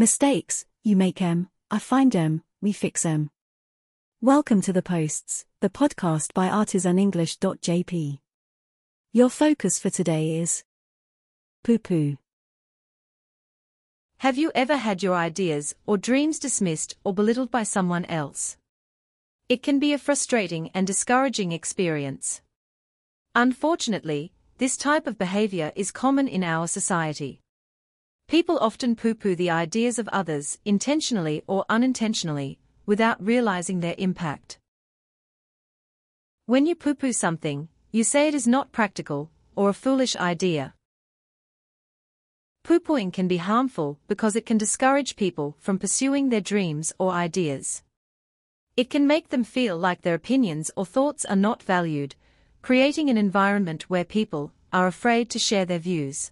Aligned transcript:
Mistakes, 0.00 0.64
you 0.84 0.94
make 0.94 1.20
'em, 1.20 1.48
I 1.72 1.80
find 1.80 2.14
'em, 2.14 2.44
we 2.62 2.70
fix 2.70 3.02
fix 3.02 3.04
'em. 3.04 3.30
Welcome 4.20 4.60
to 4.62 4.72
The 4.72 4.80
Posts, 4.80 5.44
the 5.58 5.68
podcast 5.68 6.32
by 6.34 6.46
artisanenglish.jp. 6.46 8.20
Your 9.12 9.28
focus 9.28 9.80
for 9.80 9.90
today 9.90 10.38
is 10.38 10.62
pooh 11.64 11.80
pooh. 11.80 12.16
Have 14.18 14.38
you 14.38 14.52
ever 14.54 14.76
had 14.76 15.02
your 15.02 15.16
ideas 15.16 15.74
or 15.84 15.98
dreams 15.98 16.38
dismissed 16.38 16.94
or 17.02 17.12
belittled 17.12 17.50
by 17.50 17.64
someone 17.64 18.04
else? 18.04 18.56
It 19.48 19.64
can 19.64 19.80
be 19.80 19.92
a 19.92 19.98
frustrating 19.98 20.70
and 20.74 20.86
discouraging 20.86 21.50
experience. 21.50 22.40
Unfortunately, 23.34 24.32
this 24.58 24.76
type 24.76 25.08
of 25.08 25.18
behavior 25.18 25.72
is 25.74 25.90
common 25.90 26.28
in 26.28 26.44
our 26.44 26.68
society. 26.68 27.40
People 28.28 28.58
often 28.58 28.94
pooh-pooh 28.94 29.36
the 29.36 29.48
ideas 29.48 29.98
of 29.98 30.06
others, 30.08 30.58
intentionally 30.66 31.42
or 31.46 31.64
unintentionally, 31.70 32.58
without 32.84 33.24
realizing 33.24 33.80
their 33.80 33.94
impact. 33.96 34.58
When 36.44 36.66
you 36.66 36.74
pooh-pooh 36.74 37.14
something, 37.14 37.68
you 37.90 38.04
say 38.04 38.28
it 38.28 38.34
is 38.34 38.46
not 38.46 38.70
practical, 38.70 39.30
or 39.56 39.70
a 39.70 39.74
foolish 39.74 40.14
idea. 40.16 40.74
Pooh-poohing 42.64 43.14
can 43.14 43.28
be 43.28 43.38
harmful 43.38 43.98
because 44.08 44.36
it 44.36 44.44
can 44.44 44.58
discourage 44.58 45.16
people 45.16 45.56
from 45.58 45.78
pursuing 45.78 46.28
their 46.28 46.42
dreams 46.42 46.92
or 46.98 47.12
ideas. 47.12 47.82
It 48.76 48.90
can 48.90 49.06
make 49.06 49.30
them 49.30 49.42
feel 49.42 49.78
like 49.78 50.02
their 50.02 50.14
opinions 50.14 50.70
or 50.76 50.84
thoughts 50.84 51.24
are 51.24 51.34
not 51.34 51.62
valued, 51.62 52.14
creating 52.60 53.08
an 53.08 53.16
environment 53.16 53.88
where 53.88 54.04
people 54.04 54.52
are 54.70 54.86
afraid 54.86 55.30
to 55.30 55.38
share 55.38 55.64
their 55.64 55.78
views. 55.78 56.30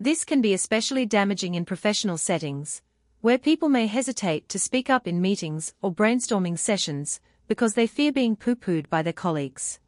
This 0.00 0.24
can 0.24 0.40
be 0.40 0.52
especially 0.52 1.06
damaging 1.06 1.54
in 1.54 1.64
professional 1.64 2.18
settings, 2.18 2.82
where 3.20 3.38
people 3.38 3.68
may 3.68 3.86
hesitate 3.86 4.48
to 4.48 4.58
speak 4.58 4.90
up 4.90 5.06
in 5.06 5.20
meetings 5.20 5.72
or 5.80 5.94
brainstorming 5.94 6.58
sessions 6.58 7.20
because 7.46 7.74
they 7.74 7.86
fear 7.86 8.10
being 8.10 8.34
pooh-poohed 8.34 8.90
by 8.90 9.02
their 9.02 9.12
colleagues. 9.12 9.78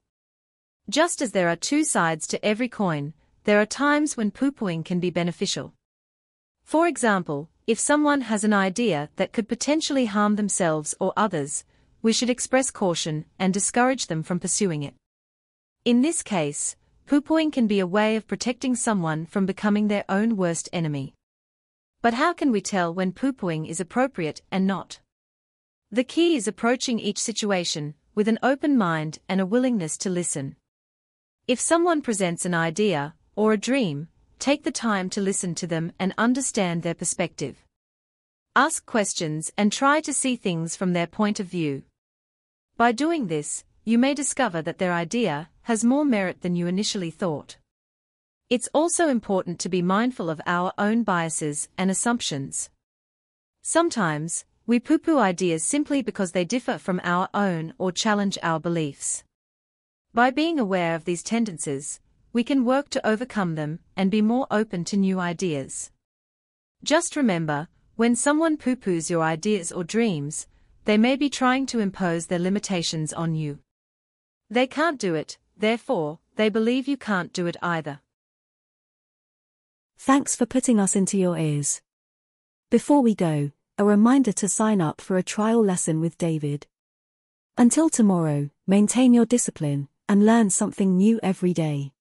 Just 0.89 1.21
as 1.21 1.33
there 1.33 1.49
are 1.49 1.57
two 1.57 1.83
sides 1.83 2.29
to 2.29 2.45
every 2.45 2.69
coin, 2.69 3.15
there 3.45 3.61
are 3.61 3.67
times 3.67 4.17
when 4.17 4.31
pooh-poohing 4.31 4.85
can 4.85 5.01
be 5.01 5.11
beneficial. 5.11 5.75
For 6.63 6.87
example, 6.87 7.49
if 7.67 7.81
someone 7.81 8.21
has 8.23 8.45
an 8.45 8.53
idea 8.53 9.11
that 9.17 9.33
could 9.33 9.49
potentially 9.49 10.07
harm 10.07 10.37
themselves 10.37 10.95
or 11.01 11.13
others, 11.17 11.65
we 12.01 12.13
should 12.13 12.31
express 12.31 12.71
caution 12.71 13.25
and 13.41 13.53
discourage 13.53 14.07
them 14.07 14.23
from 14.23 14.39
pursuing 14.39 14.85
it. 14.85 14.95
In 15.85 16.03
this 16.03 16.23
case, 16.23 16.77
Pooh-poohing 17.07 17.53
can 17.53 17.69
be 17.69 17.79
a 17.79 17.87
way 17.87 18.17
of 18.17 18.27
protecting 18.27 18.75
someone 18.75 19.27
from 19.27 19.47
becoming 19.47 19.87
their 19.87 20.05
own 20.09 20.37
worst 20.37 20.69
enemy. 20.73 21.15
But 22.03 22.15
how 22.15 22.33
can 22.33 22.51
we 22.51 22.61
tell 22.61 22.93
when 22.93 23.13
pooh-poohing 23.13 23.69
is 23.69 23.79
appropriate 23.79 24.43
and 24.51 24.67
not? 24.67 24.99
The 25.93 26.03
key 26.03 26.35
is 26.35 26.49
approaching 26.49 26.99
each 26.99 27.19
situation 27.19 27.95
with 28.17 28.27
an 28.27 28.41
open 28.43 28.77
mind 28.77 29.21
and 29.29 29.41
a 29.41 29.47
willingness 29.47 29.97
to 29.99 30.11
listen. 30.11 30.57
If 31.47 31.61
someone 31.61 32.03
presents 32.03 32.45
an 32.45 32.55
idea 32.55 33.15
or 33.37 33.53
a 33.53 33.57
dream, 33.57 34.09
take 34.41 34.65
the 34.65 34.73
time 34.73 35.09
to 35.11 35.21
listen 35.21 35.55
to 35.57 35.67
them 35.69 35.93
and 36.01 36.13
understand 36.19 36.83
their 36.83 36.95
perspective. 36.95 37.65
Ask 38.57 38.85
questions 38.85 39.53
and 39.57 39.71
try 39.71 40.01
to 40.01 40.13
see 40.13 40.35
things 40.35 40.75
from 40.75 40.93
their 40.93 41.07
point 41.07 41.39
of 41.39 41.47
view. 41.47 41.85
By 42.77 42.91
doing 42.91 43.29
this, 43.29 43.65
you 43.85 43.97
may 43.97 44.13
discover 44.13 44.61
that 44.63 44.79
their 44.79 44.93
idea 44.93 45.51
has 45.67 45.83
more 45.83 46.05
merit 46.05 46.43
than 46.43 46.55
you 46.55 46.69
initially 46.69 47.11
thought. 47.11 47.57
It's 48.49 48.69
also 48.73 49.09
important 49.09 49.59
to 49.59 49.69
be 49.69 49.83
mindful 49.83 50.31
of 50.31 50.41
our 50.47 50.73
own 50.79 51.03
biases 51.03 51.69
and 51.77 51.91
assumptions. 51.91 52.71
Sometimes, 53.63 54.45
we 54.69 54.79
pooh-pooh 54.79 55.19
ideas 55.19 55.65
simply 55.65 56.03
because 56.03 56.31
they 56.31 56.45
differ 56.45 56.79
from 56.79 57.01
our 57.03 57.29
own 57.35 57.75
or 57.79 57.91
challenge 57.91 58.39
our 58.45 58.61
beliefs. 58.61 59.25
By 60.15 60.31
being 60.31 60.61
aware 60.61 60.95
of 60.95 61.05
these 61.05 61.25
tendencies, 61.25 61.99
we 62.33 62.45
can 62.45 62.65
work 62.65 62.89
to 62.91 63.05
overcome 63.05 63.57
them 63.57 63.81
and 63.97 64.09
be 64.09 64.23
more 64.23 64.47
open 64.53 64.85
to 64.85 64.97
new 64.97 65.19
ideas. 65.19 65.91
Just 66.85 67.17
remember, 67.17 67.67
when 67.97 68.15
someone 68.15 68.57
pooh-poohs 68.57 69.11
your 69.11 69.25
ideas 69.25 69.73
or 69.73 69.83
dreams, 69.83 70.47
they 70.85 70.97
may 70.97 71.17
be 71.17 71.29
trying 71.29 71.67
to 71.67 71.81
impose 71.81 72.27
their 72.27 72.39
limitations 72.39 73.13
on 73.13 73.35
you. 73.35 73.59
They 74.49 74.69
can't 74.69 75.01
do 75.01 75.17
it, 75.17 75.39
therefore, 75.57 76.19
they 76.37 76.49
believe 76.49 76.87
you 76.87 76.97
can't 76.97 77.33
do 77.33 77.47
it 77.47 77.57
either. 77.63 78.01
Thanks 79.99 80.37
for 80.37 80.47
putting 80.47 80.79
us 80.79 80.95
into 80.95 81.19
your 81.19 81.39
ears. 81.39 81.81
Before 82.71 83.01
we 83.01 83.15
go, 83.15 83.53
a 83.79 83.85
reminder 83.85 84.33
to 84.33 84.49
sign 84.49 84.81
up 84.81 85.01
for 85.01 85.17
a 85.17 85.23
trial 85.23 85.63
lesson 85.65 86.01
with 86.01 86.19
David. 86.19 86.67
Until 87.59 87.89
tomorrow, 87.89 88.51
maintain 88.67 89.15
your 89.15 89.27
discipline 89.27 89.89
and 90.09 90.27
learn 90.27 90.51
something 90.51 90.97
new 90.97 91.19
every 91.23 91.53
day. 91.53 91.93